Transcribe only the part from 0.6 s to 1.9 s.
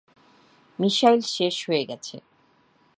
missile শেষ হয়ে